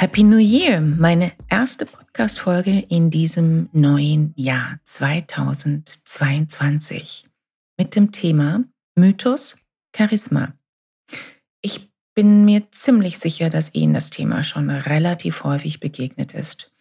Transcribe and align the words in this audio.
Happy 0.00 0.22
New 0.22 0.38
Year, 0.38 0.80
meine 0.80 1.32
erste 1.50 1.84
Podcast-Folge 1.84 2.86
in 2.88 3.10
diesem 3.10 3.68
neuen 3.74 4.32
Jahr 4.34 4.80
2022 4.84 7.28
mit 7.76 7.94
dem 7.94 8.10
Thema 8.10 8.64
Mythos 8.94 9.58
Charisma. 9.94 10.54
Ich 11.60 11.92
bin 12.14 12.46
mir 12.46 12.72
ziemlich 12.72 13.18
sicher, 13.18 13.50
dass 13.50 13.74
Ihnen 13.74 13.92
das 13.92 14.08
Thema 14.08 14.42
schon 14.42 14.70
relativ 14.70 15.44
häufig 15.44 15.80
begegnet 15.80 16.32
ist. 16.32 16.72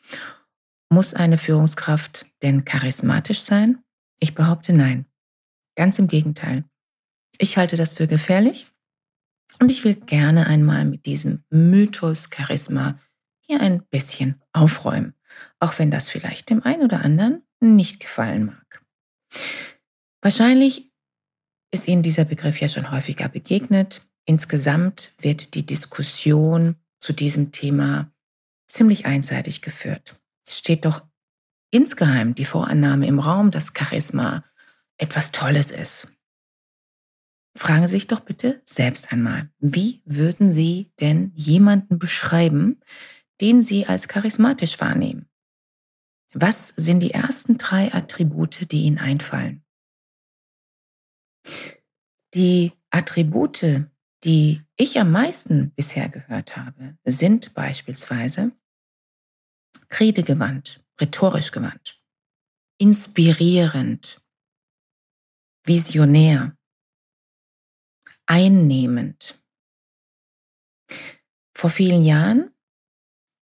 Muss 0.87 1.13
eine 1.13 1.37
Führungskraft 1.37 2.25
denn 2.41 2.63
charismatisch 2.63 3.41
sein? 3.41 3.79
Ich 4.21 4.33
behaupte 4.33 4.71
nein. 4.71 5.05
Ganz 5.75 5.99
im 5.99 6.07
Gegenteil. 6.07 6.63
Ich 7.37 7.57
halte 7.57 7.75
das 7.75 7.91
für 7.91 8.07
gefährlich 8.07 8.67
und 9.59 9.69
ich 9.69 9.83
will 9.83 9.95
gerne 9.95 10.47
einmal 10.47 10.85
mit 10.85 11.05
diesem 11.05 11.43
Mythos 11.49 12.29
Charisma 12.33 12.97
hier 13.49 13.61
ein 13.61 13.83
bisschen 13.89 14.39
aufräumen, 14.53 15.15
auch 15.59 15.79
wenn 15.79 15.89
das 15.89 16.07
vielleicht 16.07 16.51
dem 16.51 16.63
einen 16.63 16.83
oder 16.83 17.01
anderen 17.01 17.41
nicht 17.59 17.99
gefallen 17.99 18.45
mag. 18.45 18.83
Wahrscheinlich 20.21 20.91
ist 21.71 21.87
Ihnen 21.87 22.03
dieser 22.03 22.25
Begriff 22.25 22.61
ja 22.61 22.67
schon 22.67 22.91
häufiger 22.91 23.27
begegnet. 23.27 24.07
Insgesamt 24.25 25.13
wird 25.19 25.55
die 25.55 25.65
Diskussion 25.65 26.75
zu 26.99 27.11
diesem 27.11 27.51
Thema 27.51 28.11
ziemlich 28.67 29.07
einseitig 29.07 29.61
geführt. 29.63 30.19
Es 30.47 30.57
steht 30.59 30.85
doch 30.85 31.01
insgeheim 31.71 32.35
die 32.35 32.45
Vorannahme 32.45 33.07
im 33.07 33.17
Raum, 33.17 33.49
dass 33.49 33.73
Charisma 33.75 34.43
etwas 34.97 35.31
Tolles 35.31 35.71
ist. 35.71 36.11
Fragen 37.55 37.87
Sie 37.87 37.95
sich 37.95 38.07
doch 38.07 38.19
bitte 38.19 38.61
selbst 38.65 39.11
einmal, 39.11 39.49
wie 39.57 40.03
würden 40.05 40.53
Sie 40.53 40.91
denn 40.99 41.31
jemanden 41.33 41.97
beschreiben, 41.97 42.79
den 43.41 43.61
Sie 43.61 43.85
als 43.87 44.07
charismatisch 44.07 44.79
wahrnehmen. 44.79 45.29
Was 46.33 46.69
sind 46.69 46.99
die 46.99 47.11
ersten 47.11 47.57
drei 47.57 47.93
Attribute, 47.93 48.71
die 48.71 48.83
Ihnen 48.83 48.99
einfallen? 48.99 49.65
Die 52.35 52.73
Attribute, 52.91 53.87
die 54.23 54.61
ich 54.75 54.99
am 54.99 55.11
meisten 55.11 55.71
bisher 55.71 56.09
gehört 56.09 56.57
habe, 56.57 56.97
sind 57.03 57.53
beispielsweise 57.53 58.51
redegewandt, 59.91 60.83
rhetorisch 60.99 61.51
gewandt, 61.51 62.01
inspirierend, 62.77 64.21
visionär, 65.65 66.55
einnehmend. 68.27 69.41
Vor 71.55 71.69
vielen 71.69 72.03
Jahren 72.03 72.53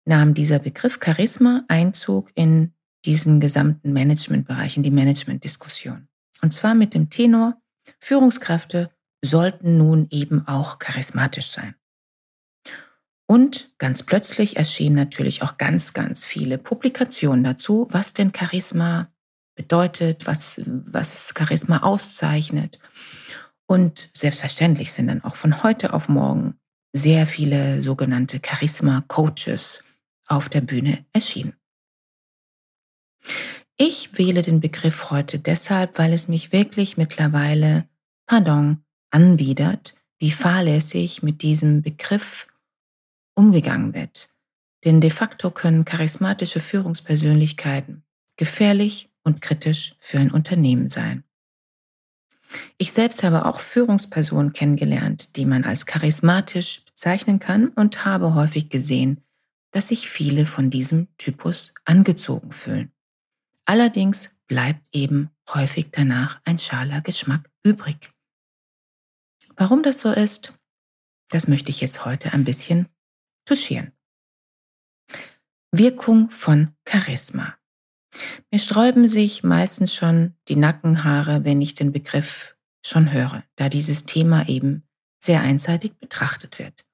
nahm 0.10 0.34
dieser 0.34 0.60
Begriff 0.60 1.00
Charisma 1.02 1.64
Einzug 1.68 2.32
in 2.36 2.74
diesen 3.06 3.40
gesamten 3.40 3.94
Managementbereich, 3.94 4.76
in 4.76 4.83
die 4.83 4.92
Managementdiskussion. 4.92 6.10
Und 6.42 6.54
zwar 6.54 6.73
mit 6.73 6.94
dem 6.94 7.10
Tenor, 7.10 7.61
Führungskräfte 8.00 8.89
sollten 9.23 9.78
nun 9.78 10.08
eben 10.10 10.48
auch 10.48 10.80
charismatisch 10.80 11.52
sein. 11.52 11.76
Und 13.28 13.72
ganz 13.78 14.02
plötzlich 14.02 14.58
erschienen 14.58 14.95
natürlich 14.95 15.44
auch 15.44 15.58
ganz, 15.58 15.94
ganz 15.94 16.26
viele 16.26 16.58
Publikationen 16.58 17.44
dazu, 17.44 17.88
was 17.92 18.14
denn 18.14 18.33
Charisma 18.36 19.12
bedeutet, 19.56 20.26
was, 20.26 20.62
was 20.66 21.33
Charisma 21.38 21.83
auszeichnet. 21.83 22.80
Und 23.67 24.10
selbstverständlich 24.17 24.92
sind 24.92 25.08
dann 25.08 25.23
auch 25.23 25.36
von 25.36 25.62
heute 25.62 25.94
auf 25.94 26.10
morgen 26.10 26.56
sehr 26.94 27.28
viele 27.28 27.82
sogenannte 27.82 28.42
Charisma-Coaches 28.44 29.83
auf 30.30 30.48
der 30.48 30.62
Bühne 30.62 31.06
erschien. 31.12 31.54
Ich 33.78 34.17
wähle 34.17 34.42
den 34.42 34.60
Begriff 34.60 35.10
heute 35.10 35.40
deshalb, 35.40 35.98
weil 35.98 36.14
es 36.14 36.28
mich 36.28 36.52
wirklich 36.52 36.98
mittlerweile, 36.98 37.88
pardon, 38.26 38.84
anwidert, 39.10 39.95
wie 40.18 40.32
fahrlässig 40.32 41.23
mit 41.23 41.42
diesem 41.42 41.82
Begriff 41.82 42.48
umgegangen 43.36 43.94
wird. 43.94 44.30
Denn 44.86 45.02
de 45.02 45.10
facto 45.10 45.52
können 45.52 45.86
charismatische 45.86 46.60
Führungspersönlichkeiten 46.60 48.04
gefährlich 48.38 49.10
und 49.23 49.42
kritisch 49.42 49.95
für 50.00 50.18
ein 50.18 50.32
Unternehmen 50.32 50.89
sein. 50.89 51.23
Ich 52.78 52.94
selbst 52.94 53.23
habe 53.23 53.45
auch 53.45 53.60
Führungspersonen 53.60 54.54
kennengelernt, 54.54 55.36
die 55.36 55.45
man 55.45 55.66
als 55.66 55.86
charismatisch 55.86 56.84
bezeichnen 56.86 57.39
kann 57.39 57.68
und 57.68 58.06
habe 58.06 58.34
häufig 58.34 58.70
gesehen, 58.70 59.22
dass 59.72 59.90
sich 59.90 60.10
viele 60.10 60.46
von 60.46 60.70
diesem 60.70 61.08
Typus 61.18 61.74
angezogen 61.86 62.52
fühlen. 62.52 62.92
Allerdings 63.66 64.36
bleibt 64.48 64.84
eben 64.92 65.30
häufig 65.54 65.90
danach 65.92 66.42
ein 66.44 66.58
schaler 66.58 67.02
Geschmack 67.02 67.50
übrig. 67.64 68.12
Warum 69.56 69.84
das 69.84 70.02
so 70.02 70.12
ist, 70.12 70.58
das 71.30 71.48
möchte 71.48 71.70
ich 71.70 71.82
jetzt 71.82 72.06
heute 72.06 72.34
ein 72.34 72.46
bisschen 72.46 72.88
touchieren. 73.46 73.92
Wirkung 75.72 76.32
von 76.32 76.74
Charisma. 76.88 77.56
Mir 78.52 78.60
sträuben 78.60 79.08
sich 79.08 79.44
meistens 79.44 79.94
schon 79.94 80.34
die 80.48 80.56
Nackenhaare, 80.56 81.44
wenn 81.46 81.62
ich 81.62 81.76
den 81.76 81.92
Begriff 81.92 82.56
schon 82.84 83.12
höre, 83.12 83.44
da 83.56 83.70
dieses 83.70 84.06
Thema 84.06 84.48
eben 84.50 84.84
sehr 85.24 85.42
einseitig 85.42 85.98
betrachtet 86.00 86.58
wird. 86.58 86.88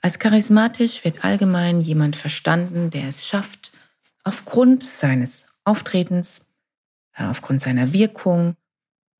Als 0.00 0.18
charismatisch 0.18 1.04
wird 1.04 1.24
allgemein 1.24 1.80
jemand 1.80 2.16
verstanden, 2.16 2.90
der 2.90 3.08
es 3.08 3.24
schafft, 3.24 3.72
aufgrund 4.22 4.82
seines 4.82 5.46
Auftretens, 5.64 6.46
äh, 7.14 7.24
aufgrund 7.24 7.60
seiner 7.60 7.92
Wirkung 7.92 8.56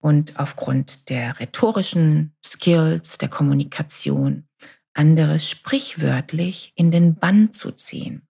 und 0.00 0.38
aufgrund 0.38 1.08
der 1.08 1.38
rhetorischen 1.40 2.34
Skills, 2.44 3.18
der 3.18 3.28
Kommunikation, 3.28 4.46
andere 4.94 5.38
sprichwörtlich 5.40 6.72
in 6.74 6.90
den 6.90 7.14
Bann 7.14 7.52
zu 7.52 7.72
ziehen. 7.72 8.22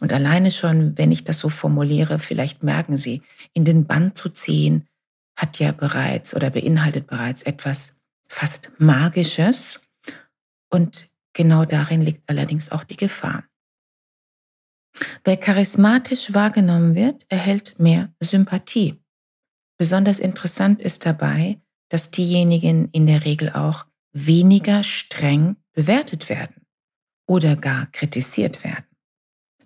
Und 0.00 0.12
alleine 0.12 0.50
schon, 0.50 0.98
wenn 0.98 1.12
ich 1.12 1.24
das 1.24 1.38
so 1.38 1.48
formuliere, 1.48 2.18
vielleicht 2.18 2.62
merken 2.62 2.96
Sie, 2.96 3.22
in 3.52 3.64
den 3.64 3.86
Bann 3.86 4.14
zu 4.14 4.28
ziehen, 4.28 4.88
hat 5.36 5.58
ja 5.58 5.72
bereits 5.72 6.34
oder 6.34 6.50
beinhaltet 6.50 7.06
bereits 7.06 7.42
etwas 7.42 7.94
fast 8.28 8.70
Magisches. 8.78 9.80
Und 10.68 11.08
Genau 11.34 11.64
darin 11.64 12.00
liegt 12.00 12.28
allerdings 12.28 12.72
auch 12.72 12.84
die 12.84 12.96
Gefahr. 12.96 13.44
Wer 15.24 15.36
charismatisch 15.36 16.32
wahrgenommen 16.32 16.94
wird, 16.94 17.26
erhält 17.28 17.78
mehr 17.78 18.14
Sympathie. 18.20 19.02
Besonders 19.76 20.20
interessant 20.20 20.80
ist 20.80 21.04
dabei, 21.04 21.60
dass 21.88 22.10
diejenigen 22.10 22.88
in 22.90 23.06
der 23.06 23.24
Regel 23.24 23.50
auch 23.50 23.86
weniger 24.12 24.84
streng 24.84 25.56
bewertet 25.72 26.28
werden 26.28 26.64
oder 27.26 27.56
gar 27.56 27.86
kritisiert 27.86 28.62
werden. 28.62 28.86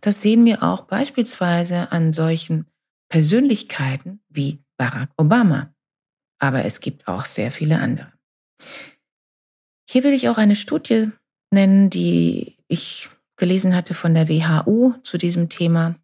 Das 0.00 0.22
sehen 0.22 0.44
wir 0.46 0.62
auch 0.62 0.82
beispielsweise 0.82 1.92
an 1.92 2.12
solchen 2.12 2.66
Persönlichkeiten 3.10 4.20
wie 4.28 4.64
Barack 4.78 5.10
Obama. 5.16 5.74
Aber 6.38 6.64
es 6.64 6.80
gibt 6.80 7.08
auch 7.08 7.24
sehr 7.24 7.50
viele 7.50 7.80
andere. 7.80 8.12
Hier 9.90 10.04
will 10.04 10.12
ich 10.12 10.28
auch 10.28 10.38
eine 10.38 10.54
Studie 10.54 11.10
nennen, 11.50 11.90
die 11.90 12.56
ich 12.68 13.08
gelesen 13.36 13.74
hatte 13.74 13.94
von 13.94 14.14
der 14.14 14.28
WHO 14.28 14.94
zu 15.02 15.18
diesem 15.18 15.48
Thema. 15.48 15.94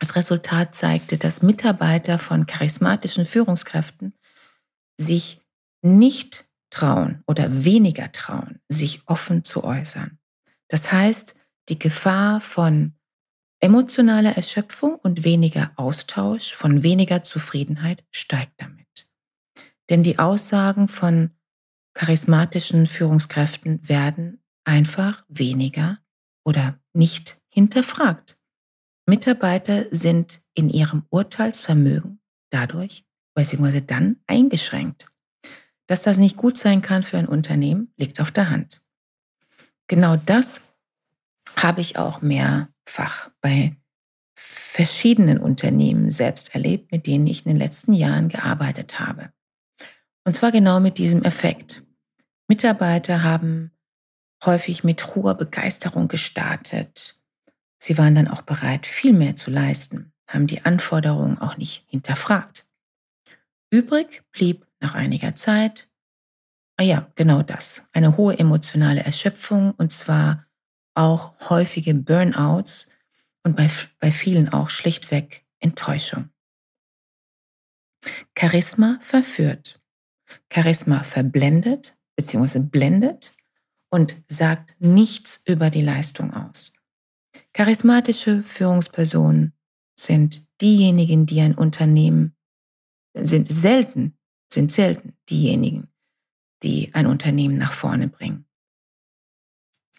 Das 0.00 0.16
Resultat 0.16 0.74
zeigte, 0.74 1.16
dass 1.16 1.42
Mitarbeiter 1.42 2.18
von 2.18 2.46
charismatischen 2.46 3.26
Führungskräften 3.26 4.14
sich 4.98 5.40
nicht 5.82 6.44
trauen 6.70 7.22
oder 7.26 7.64
weniger 7.64 8.10
trauen, 8.10 8.60
sich 8.68 9.02
offen 9.06 9.44
zu 9.44 9.64
äußern. 9.64 10.18
Das 10.68 10.90
heißt, 10.90 11.34
die 11.68 11.78
Gefahr 11.78 12.40
von 12.40 12.94
emotionaler 13.60 14.36
Erschöpfung 14.36 14.96
und 14.96 15.24
weniger 15.24 15.70
Austausch, 15.76 16.52
von 16.54 16.82
weniger 16.82 17.22
Zufriedenheit 17.22 18.04
steigt 18.10 18.60
damit. 18.60 19.06
Denn 19.88 20.02
die 20.02 20.18
Aussagen 20.18 20.88
von 20.88 21.30
charismatischen 21.94 22.86
Führungskräften 22.86 23.88
werden 23.88 24.42
einfach 24.64 25.24
weniger 25.28 25.98
oder 26.44 26.78
nicht 26.92 27.38
hinterfragt. 27.48 28.38
Mitarbeiter 29.06 29.86
sind 29.90 30.42
in 30.54 30.70
ihrem 30.70 31.04
Urteilsvermögen 31.10 32.20
dadurch 32.50 33.04
bzw. 33.34 33.80
dann 33.80 34.16
eingeschränkt. 34.26 35.08
Dass 35.86 36.02
das 36.02 36.18
nicht 36.18 36.36
gut 36.36 36.56
sein 36.56 36.82
kann 36.82 37.02
für 37.02 37.18
ein 37.18 37.28
Unternehmen, 37.28 37.92
liegt 37.96 38.20
auf 38.20 38.30
der 38.30 38.48
Hand. 38.48 38.82
Genau 39.86 40.16
das 40.16 40.62
habe 41.56 41.82
ich 41.82 41.98
auch 41.98 42.22
mehrfach 42.22 43.30
bei 43.40 43.76
verschiedenen 44.34 45.38
Unternehmen 45.38 46.10
selbst 46.10 46.54
erlebt, 46.54 46.90
mit 46.90 47.06
denen 47.06 47.26
ich 47.26 47.44
in 47.44 47.50
den 47.50 47.58
letzten 47.58 47.92
Jahren 47.92 48.28
gearbeitet 48.28 48.98
habe. 48.98 49.30
Und 50.24 50.34
zwar 50.34 50.52
genau 50.52 50.80
mit 50.80 50.98
diesem 50.98 51.22
Effekt. 51.22 51.83
Mitarbeiter 52.48 53.22
haben 53.22 53.70
häufig 54.44 54.84
mit 54.84 55.14
hoher 55.14 55.34
Begeisterung 55.34 56.08
gestartet. 56.08 57.18
Sie 57.78 57.96
waren 57.96 58.14
dann 58.14 58.28
auch 58.28 58.42
bereit, 58.42 58.86
viel 58.86 59.12
mehr 59.12 59.36
zu 59.36 59.50
leisten, 59.50 60.12
haben 60.28 60.46
die 60.46 60.64
Anforderungen 60.64 61.38
auch 61.38 61.56
nicht 61.56 61.84
hinterfragt. 61.88 62.66
Übrig 63.70 64.22
blieb 64.32 64.66
nach 64.80 64.94
einiger 64.94 65.34
Zeit, 65.34 65.90
ah 66.76 66.82
ja, 66.82 67.10
genau 67.14 67.42
das, 67.42 67.86
eine 67.92 68.16
hohe 68.16 68.38
emotionale 68.38 69.02
Erschöpfung 69.02 69.72
und 69.72 69.92
zwar 69.92 70.46
auch 70.94 71.34
häufige 71.48 71.94
Burnouts 71.94 72.88
und 73.42 73.56
bei, 73.56 73.68
bei 73.98 74.12
vielen 74.12 74.48
auch 74.48 74.70
schlichtweg 74.70 75.44
Enttäuschung. 75.60 76.30
Charisma 78.38 78.98
verführt. 79.00 79.80
Charisma 80.52 81.02
verblendet 81.02 81.93
bzw. 82.16 82.60
blendet 82.60 83.34
und 83.90 84.22
sagt 84.28 84.74
nichts 84.78 85.42
über 85.46 85.70
die 85.70 85.82
Leistung 85.82 86.32
aus. 86.32 86.72
Charismatische 87.52 88.42
Führungspersonen 88.42 89.52
sind 89.98 90.46
diejenigen, 90.60 91.26
die 91.26 91.40
ein 91.40 91.54
Unternehmen 91.54 92.34
sind 93.16 93.50
selten, 93.50 94.18
sind 94.52 94.72
selten 94.72 95.16
diejenigen, 95.28 95.88
die 96.62 96.92
ein 96.94 97.06
Unternehmen 97.06 97.58
nach 97.58 97.72
vorne 97.72 98.08
bringen. 98.08 98.46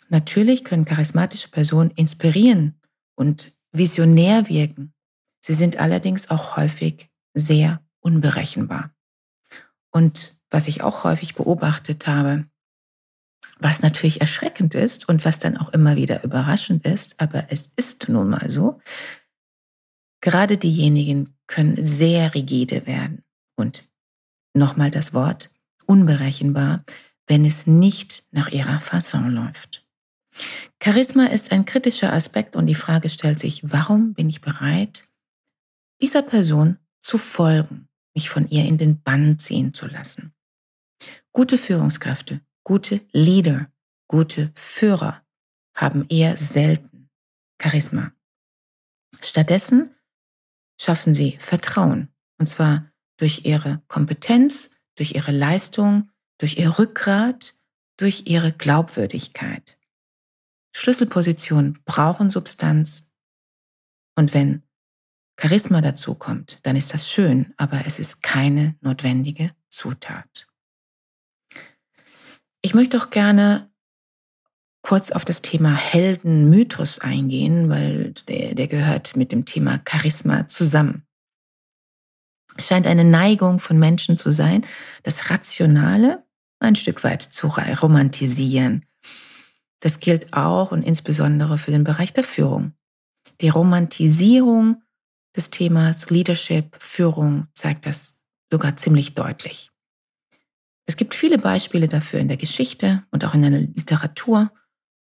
Natürlich 0.09 0.63
können 0.63 0.85
charismatische 0.85 1.49
Personen 1.49 1.91
inspirieren 1.91 2.79
und 3.15 3.55
visionär 3.71 4.49
wirken. 4.49 4.93
Sie 5.41 5.53
sind 5.53 5.77
allerdings 5.77 6.29
auch 6.29 6.57
häufig 6.57 7.09
sehr 7.33 7.83
unberechenbar. 8.01 8.93
Und 9.91 10.34
was 10.55 10.69
ich 10.69 10.83
auch 10.83 11.03
häufig 11.03 11.35
beobachtet 11.35 12.07
habe, 12.07 12.45
was 13.59 13.81
natürlich 13.81 14.21
erschreckend 14.21 14.73
ist 14.73 15.09
und 15.09 15.25
was 15.25 15.37
dann 15.37 15.57
auch 15.57 15.73
immer 15.73 15.97
wieder 15.97 16.23
überraschend 16.23 16.85
ist, 16.85 17.19
aber 17.19 17.47
es 17.49 17.73
ist 17.75 18.07
nun 18.07 18.29
mal 18.29 18.49
so, 18.49 18.79
gerade 20.21 20.57
diejenigen 20.57 21.35
können 21.47 21.75
sehr 21.83 22.33
rigide 22.33 22.87
werden 22.87 23.21
und 23.57 23.83
nochmal 24.53 24.91
das 24.91 25.13
Wort 25.13 25.49
unberechenbar, 25.87 26.85
wenn 27.27 27.43
es 27.43 27.67
nicht 27.67 28.25
nach 28.31 28.47
ihrer 28.47 28.79
Fasson 28.79 29.31
läuft. 29.31 29.85
Charisma 30.81 31.25
ist 31.25 31.51
ein 31.51 31.65
kritischer 31.65 32.13
Aspekt 32.13 32.55
und 32.55 32.67
die 32.67 32.75
Frage 32.75 33.09
stellt 33.09 33.41
sich, 33.41 33.59
warum 33.69 34.13
bin 34.13 34.29
ich 34.29 34.39
bereit, 34.39 35.05
dieser 36.01 36.21
Person 36.21 36.77
zu 37.03 37.17
folgen, 37.17 37.89
mich 38.13 38.29
von 38.29 38.49
ihr 38.49 38.63
in 38.63 38.77
den 38.77 39.01
Bann 39.01 39.37
ziehen 39.37 39.73
zu 39.73 39.85
lassen. 39.87 40.31
Gute 41.31 41.57
Führungskräfte, 41.57 42.41
gute 42.63 43.01
Leader, 43.11 43.71
gute 44.07 44.51
Führer 44.55 45.21
haben 45.73 46.05
eher 46.09 46.37
selten 46.37 47.09
Charisma. 47.61 48.11
Stattdessen 49.21 49.95
schaffen 50.79 51.13
sie 51.13 51.37
Vertrauen, 51.39 52.09
und 52.37 52.47
zwar 52.47 52.91
durch 53.17 53.45
ihre 53.45 53.81
Kompetenz, 53.87 54.71
durch 54.95 55.13
ihre 55.13 55.31
Leistung, 55.31 56.09
durch 56.37 56.57
ihr 56.57 56.77
Rückgrat, 56.79 57.55
durch 57.97 58.23
ihre 58.27 58.51
Glaubwürdigkeit. 58.51 59.77
Schlüsselpositionen 60.75 61.79
brauchen 61.85 62.29
Substanz 62.29 63.11
und 64.15 64.33
wenn 64.33 64.63
Charisma 65.39 65.81
dazu 65.81 66.15
kommt, 66.15 66.59
dann 66.63 66.75
ist 66.75 66.93
das 66.93 67.09
schön, 67.09 67.53
aber 67.57 67.85
es 67.85 67.99
ist 67.99 68.23
keine 68.23 68.75
notwendige 68.81 69.53
Zutat. 69.69 70.47
Ich 72.65 72.73
möchte 72.73 72.97
auch 72.97 73.11
gerne 73.11 73.69
kurz 74.81 75.11
auf 75.11 75.23
das 75.23 75.43
Thema 75.43 75.75
Heldenmythos 75.75 76.97
eingehen, 76.97 77.69
weil 77.69 78.13
der, 78.27 78.55
der 78.55 78.67
gehört 78.67 79.15
mit 79.15 79.31
dem 79.31 79.45
Thema 79.45 79.79
Charisma 79.87 80.47
zusammen. 80.47 81.05
Es 82.57 82.65
scheint 82.65 82.87
eine 82.87 83.03
Neigung 83.03 83.59
von 83.59 83.77
Menschen 83.77 84.17
zu 84.17 84.31
sein, 84.31 84.65
das 85.03 85.29
Rationale 85.29 86.25
ein 86.59 86.75
Stück 86.75 87.03
weit 87.03 87.21
zu 87.21 87.49
romantisieren. 87.49 88.87
Das 89.79 89.99
gilt 89.99 90.33
auch 90.33 90.71
und 90.71 90.81
insbesondere 90.81 91.59
für 91.59 91.69
den 91.69 91.83
Bereich 91.83 92.13
der 92.13 92.23
Führung. 92.23 92.73
Die 93.41 93.49
Romantisierung 93.49 94.81
des 95.35 95.51
Themas 95.51 96.09
Leadership, 96.09 96.75
Führung 96.79 97.45
zeigt 97.53 97.85
das 97.85 98.17
sogar 98.49 98.75
ziemlich 98.75 99.13
deutlich. 99.13 99.69
Es 100.85 100.97
gibt 100.97 101.15
viele 101.15 101.37
Beispiele 101.37 101.87
dafür 101.87 102.19
in 102.19 102.27
der 102.27 102.37
Geschichte 102.37 103.03
und 103.11 103.25
auch 103.25 103.33
in 103.33 103.41
der 103.41 103.51
Literatur. 103.51 104.51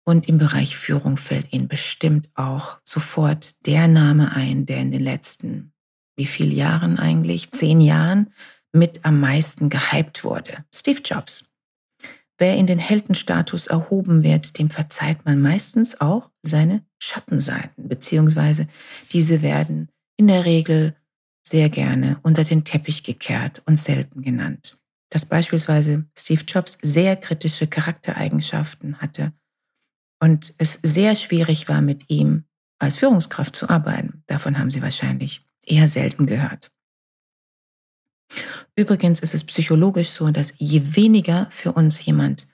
Und 0.04 0.26
im 0.26 0.38
Bereich 0.38 0.76
Führung 0.76 1.18
fällt 1.18 1.52
Ihnen 1.52 1.68
bestimmt 1.68 2.30
auch 2.34 2.78
sofort 2.84 3.54
der 3.66 3.88
Name 3.88 4.32
ein, 4.32 4.64
der 4.64 4.78
in 4.78 4.90
den 4.90 5.02
letzten, 5.02 5.74
wie 6.16 6.24
viele 6.24 6.54
Jahren 6.54 6.98
eigentlich, 6.98 7.50
zehn 7.52 7.82
Jahren 7.82 8.32
mit 8.72 9.04
am 9.04 9.20
meisten 9.20 9.68
gehypt 9.68 10.24
wurde. 10.24 10.64
Steve 10.74 11.02
Jobs. 11.04 11.44
Wer 12.38 12.56
in 12.56 12.66
den 12.66 12.78
Heldenstatus 12.78 13.66
erhoben 13.66 14.22
wird, 14.22 14.58
dem 14.58 14.70
verzeiht 14.70 15.24
man 15.26 15.42
meistens 15.42 16.00
auch 16.00 16.30
seine 16.42 16.84
Schattenseiten, 16.98 17.88
beziehungsweise 17.88 18.68
diese 19.12 19.42
werden 19.42 19.88
in 20.16 20.28
der 20.28 20.44
Regel 20.44 20.94
sehr 21.42 21.68
gerne 21.68 22.18
unter 22.22 22.44
den 22.44 22.64
Teppich 22.64 23.02
gekehrt 23.02 23.62
und 23.66 23.78
selten 23.78 24.22
genannt 24.22 24.77
dass 25.10 25.26
beispielsweise 25.26 26.06
Steve 26.19 26.44
Jobs 26.46 26.78
sehr 26.82 27.16
kritische 27.16 27.66
Charaktereigenschaften 27.66 29.00
hatte 29.00 29.32
und 30.20 30.55
es 30.58 30.78
sehr 30.82 31.14
schwierig 31.14 31.68
war, 31.68 31.80
mit 31.80 32.11
ihm 32.11 32.44
als 32.78 32.97
Führungskraft 32.97 33.56
zu 33.56 33.68
arbeiten. 33.68 34.23
Davon 34.26 34.59
haben 34.59 34.71
Sie 34.71 34.82
wahrscheinlich 34.82 35.44
eher 35.64 35.88
selten 35.88 36.26
gehört. 36.26 36.71
Übrigens 38.76 39.21
ist 39.21 39.35
es 39.35 39.44
psychologisch 39.44 40.11
so, 40.11 40.30
dass 40.30 40.54
je 40.59 40.94
weniger 40.94 41.49
für 41.50 41.73
uns 41.73 42.04
jemand 42.04 42.47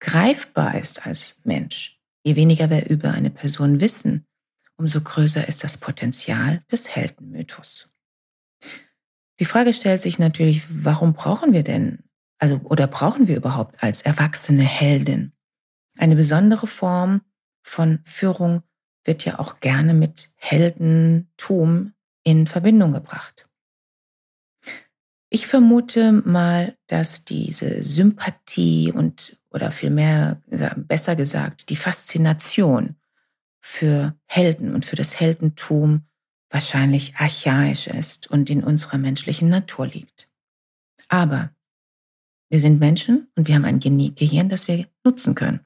greifbar 0.00 0.78
ist 0.78 1.06
als 1.06 1.40
Mensch, 1.44 2.00
je 2.24 2.36
weniger 2.36 2.70
wir 2.70 2.88
über 2.88 3.12
eine 3.12 3.30
Person 3.30 3.80
wissen, 3.80 4.24
umso 4.76 5.00
größer 5.00 5.46
ist 5.46 5.64
das 5.64 5.76
Potenzial 5.76 6.64
des 6.70 6.88
Heldenmythos. 6.88 7.90
Die 9.40 9.44
Frage 9.44 9.72
stellt 9.72 10.02
sich 10.02 10.18
natürlich, 10.18 10.62
warum 10.84 11.12
brauchen 11.12 11.52
wir 11.52 11.62
denn, 11.62 12.02
also 12.38 12.60
oder 12.64 12.86
brauchen 12.86 13.28
wir 13.28 13.36
überhaupt 13.36 13.82
als 13.82 14.02
erwachsene 14.02 14.64
Heldin? 14.64 15.32
Eine 15.96 16.16
besondere 16.16 16.66
Form 16.66 17.22
von 17.62 18.00
Führung 18.04 18.62
wird 19.04 19.24
ja 19.24 19.38
auch 19.38 19.60
gerne 19.60 19.94
mit 19.94 20.30
Heldentum 20.36 21.94
in 22.22 22.46
Verbindung 22.46 22.92
gebracht. 22.92 23.48
Ich 25.30 25.46
vermute 25.46 26.12
mal, 26.12 26.76
dass 26.86 27.24
diese 27.24 27.82
Sympathie 27.82 28.92
und 28.92 29.38
oder 29.50 29.70
vielmehr 29.70 30.40
besser 30.76 31.16
gesagt 31.16 31.70
die 31.70 31.76
Faszination 31.76 32.96
für 33.60 34.14
Helden 34.26 34.74
und 34.74 34.86
für 34.86 34.96
das 34.96 35.18
Heldentum 35.18 36.06
wahrscheinlich 36.50 37.16
archaisch 37.16 37.86
ist 37.86 38.30
und 38.30 38.48
in 38.48 38.64
unserer 38.64 38.98
menschlichen 38.98 39.48
Natur 39.48 39.86
liegt. 39.86 40.28
Aber 41.08 41.50
wir 42.50 42.60
sind 42.60 42.80
Menschen 42.80 43.28
und 43.36 43.48
wir 43.48 43.54
haben 43.54 43.64
ein 43.64 43.80
Gehirn, 43.80 44.48
das 44.48 44.68
wir 44.68 44.86
nutzen 45.04 45.34
können. 45.34 45.60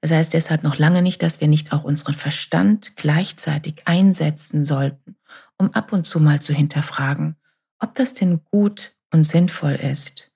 Das 0.00 0.10
heißt 0.10 0.32
deshalb 0.32 0.62
noch 0.62 0.78
lange 0.78 1.02
nicht, 1.02 1.22
dass 1.22 1.40
wir 1.40 1.48
nicht 1.48 1.72
auch 1.72 1.84
unseren 1.84 2.14
Verstand 2.14 2.96
gleichzeitig 2.96 3.82
einsetzen 3.84 4.64
sollten, 4.64 5.16
um 5.58 5.72
ab 5.72 5.92
und 5.92 6.06
zu 6.06 6.20
mal 6.20 6.40
zu 6.40 6.52
hinterfragen, 6.52 7.36
ob 7.78 7.94
das 7.94 8.14
denn 8.14 8.40
gut 8.44 8.94
und 9.12 9.24
sinnvoll 9.24 9.74
ist. 9.74 10.30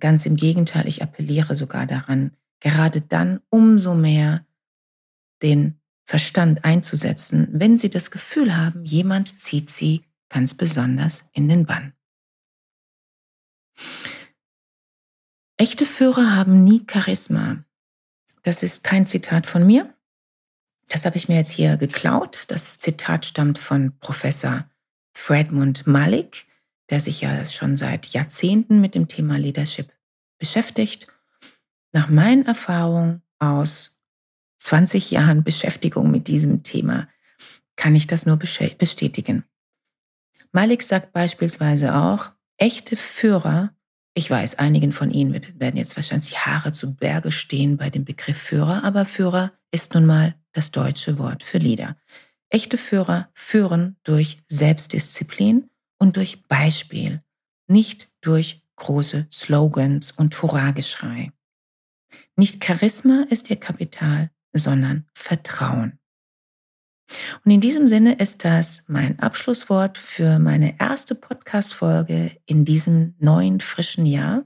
ganz 0.00 0.26
im 0.26 0.36
Gegenteil, 0.36 0.86
ich 0.86 1.02
appelliere 1.02 1.54
sogar 1.54 1.86
daran, 1.86 2.32
gerade 2.60 3.00
dann 3.00 3.40
umso 3.48 3.94
mehr 3.94 4.44
den 5.42 5.80
Verstand 6.04 6.64
einzusetzen, 6.64 7.48
wenn 7.52 7.76
Sie 7.76 7.88
das 7.88 8.10
Gefühl 8.10 8.56
haben, 8.56 8.84
jemand 8.84 9.40
zieht 9.40 9.70
Sie 9.70 10.04
ganz 10.28 10.54
besonders 10.54 11.24
in 11.32 11.48
den 11.48 11.64
Bann. 11.64 11.94
Echte 15.60 15.86
Führer 15.86 16.36
haben 16.36 16.62
nie 16.62 16.86
Charisma. 16.88 17.64
Das 18.44 18.62
ist 18.62 18.84
kein 18.84 19.06
Zitat 19.06 19.48
von 19.48 19.66
mir, 19.66 19.92
Das 20.86 21.04
habe 21.04 21.16
ich 21.16 21.28
mir 21.28 21.34
jetzt 21.34 21.50
hier 21.50 21.76
geklaut. 21.76 22.44
Das 22.46 22.78
Zitat 22.78 23.26
stammt 23.26 23.58
von 23.58 23.98
Professor 23.98 24.70
Fredmund 25.12 25.86
Malik, 25.86 26.46
der 26.90 27.00
sich 27.00 27.20
ja 27.20 27.44
schon 27.44 27.76
seit 27.76 28.06
Jahrzehnten 28.06 28.80
mit 28.80 28.94
dem 28.94 29.08
Thema 29.08 29.36
Leadership 29.36 29.92
beschäftigt. 30.38 31.08
Nach 31.92 32.08
meinen 32.08 32.46
Erfahrungen 32.46 33.22
aus 33.40 34.00
20 34.58 35.10
Jahren 35.10 35.42
Beschäftigung 35.42 36.10
mit 36.10 36.28
diesem 36.28 36.62
Thema 36.62 37.08
kann 37.74 37.96
ich 37.96 38.06
das 38.06 38.26
nur 38.26 38.36
bestätigen. 38.36 39.44
Malik 40.52 40.84
sagt 40.84 41.12
beispielsweise 41.12 41.96
auch, 41.96 42.30
echte 42.58 42.96
Führer, 42.96 43.74
ich 44.18 44.28
weiß, 44.28 44.58
einigen 44.58 44.90
von 44.90 45.12
Ihnen 45.12 45.40
werden 45.60 45.76
jetzt 45.76 45.94
wahrscheinlich 45.94 46.44
Haare 46.44 46.72
zu 46.72 46.96
Berge 46.96 47.30
stehen 47.30 47.76
bei 47.76 47.88
dem 47.88 48.04
Begriff 48.04 48.36
Führer, 48.36 48.82
aber 48.82 49.04
Führer 49.06 49.52
ist 49.70 49.94
nun 49.94 50.06
mal 50.06 50.34
das 50.52 50.72
deutsche 50.72 51.18
Wort 51.18 51.44
für 51.44 51.58
Leader. 51.58 51.96
Echte 52.50 52.78
Führer 52.78 53.28
führen 53.32 53.96
durch 54.02 54.42
Selbstdisziplin 54.48 55.70
und 55.98 56.16
durch 56.16 56.42
Beispiel, 56.48 57.22
nicht 57.68 58.10
durch 58.20 58.64
große 58.74 59.28
Slogans 59.32 60.10
und 60.10 60.42
Hurrageschrei. 60.42 61.30
Nicht 62.34 62.64
Charisma 62.64 63.24
ist 63.30 63.50
ihr 63.50 63.56
Kapital, 63.56 64.30
sondern 64.52 65.06
Vertrauen. 65.14 66.00
Und 67.44 67.50
in 67.50 67.60
diesem 67.60 67.88
Sinne 67.88 68.14
ist 68.14 68.44
das 68.44 68.84
mein 68.86 69.18
Abschlusswort 69.18 69.98
für 69.98 70.38
meine 70.38 70.78
erste 70.78 71.14
Podcast-Folge 71.14 72.32
in 72.46 72.64
diesem 72.64 73.14
neuen, 73.18 73.60
frischen 73.60 74.06
Jahr. 74.06 74.44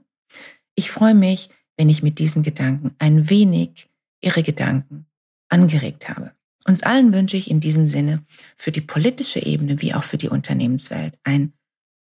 Ich 0.75 0.91
freue 0.91 1.15
mich, 1.15 1.49
wenn 1.77 1.89
ich 1.89 2.03
mit 2.03 2.19
diesen 2.19 2.43
Gedanken 2.43 2.95
ein 2.99 3.29
wenig 3.29 3.89
Ihre 4.21 4.43
Gedanken 4.43 5.05
angeregt 5.49 6.09
habe. 6.09 6.31
Uns 6.65 6.81
allen 6.81 7.13
wünsche 7.13 7.35
ich 7.35 7.51
in 7.51 7.59
diesem 7.59 7.87
Sinne 7.87 8.23
für 8.55 8.71
die 8.71 8.81
politische 8.81 9.39
Ebene 9.45 9.81
wie 9.81 9.93
auch 9.93 10.03
für 10.03 10.17
die 10.17 10.29
Unternehmenswelt 10.29 11.17
ein 11.23 11.53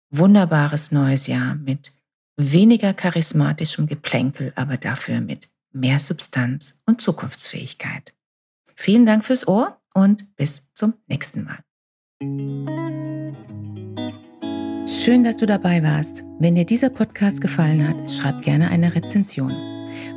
wunderbares 0.09 0.91
neues 0.91 1.27
Jahr 1.27 1.55
mit 1.55 1.93
weniger 2.37 2.93
charismatischem 2.93 3.87
Geplänkel, 3.87 4.53
aber 4.55 4.77
dafür 4.77 5.21
mit 5.21 5.49
mehr 5.71 5.99
Substanz 5.99 6.79
und 6.85 7.01
Zukunftsfähigkeit. 7.01 8.13
Vielen 8.75 9.05
Dank 9.05 9.25
fürs 9.25 9.47
Ohr 9.47 9.79
und 9.97 10.35
bis 10.35 10.69
zum 10.75 10.93
nächsten 11.07 11.43
Mal. 11.43 11.57
Schön, 14.87 15.23
dass 15.23 15.37
du 15.37 15.47
dabei 15.47 15.81
warst. 15.81 16.23
Wenn 16.37 16.53
dir 16.53 16.65
dieser 16.65 16.91
Podcast 16.91 17.41
gefallen 17.41 17.87
hat, 17.87 18.11
schreib 18.11 18.43
gerne 18.43 18.69
eine 18.69 18.93
Rezension. 18.93 19.51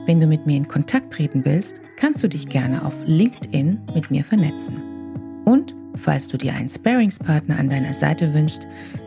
Wenn 0.04 0.20
du 0.20 0.26
mit 0.26 0.44
mir 0.44 0.58
in 0.58 0.68
Kontakt 0.68 1.14
treten 1.14 1.46
willst, 1.46 1.80
kannst 1.96 2.22
du 2.22 2.28
dich 2.28 2.50
gerne 2.50 2.84
auf 2.84 3.02
LinkedIn 3.06 3.80
mit 3.94 4.10
mir 4.10 4.22
vernetzen. 4.22 4.82
Und 5.46 5.75
falls 5.94 6.28
du 6.28 6.37
dir 6.37 6.52
einen 6.52 6.68
Sparingspartner 6.68 7.58
an 7.58 7.70
deiner 7.70 7.94
Seite 7.94 8.34
wünschst, 8.34 8.66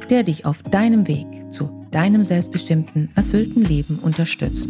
der 0.10 0.24
dich 0.24 0.44
auf 0.44 0.64
deinem 0.64 1.08
Weg 1.08 1.28
zu 1.52 1.70
deinem 1.92 2.24
selbstbestimmten, 2.24 3.12
erfüllten 3.14 3.64
Leben 3.64 4.00
unterstützt, 4.00 4.70